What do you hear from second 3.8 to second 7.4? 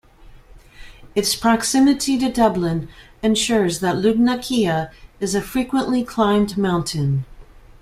that Lugnaquilla is a frequently climbed mountain.